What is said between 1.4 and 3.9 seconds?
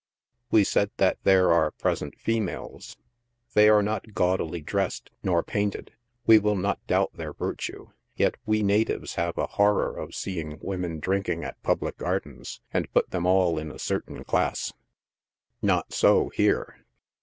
are present, females— they are